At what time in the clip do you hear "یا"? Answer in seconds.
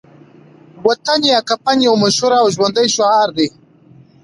1.31-1.39